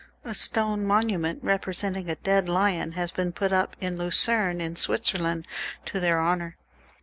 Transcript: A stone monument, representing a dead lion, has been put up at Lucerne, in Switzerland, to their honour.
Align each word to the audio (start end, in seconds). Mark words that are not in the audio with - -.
A 0.25 0.33
stone 0.33 0.83
monument, 0.83 1.37
representing 1.43 2.09
a 2.09 2.15
dead 2.15 2.49
lion, 2.49 2.93
has 2.93 3.11
been 3.11 3.31
put 3.31 3.53
up 3.53 3.75
at 3.79 3.93
Lucerne, 3.97 4.59
in 4.59 4.75
Switzerland, 4.75 5.45
to 5.85 5.99
their 5.99 6.19
honour. 6.19 6.57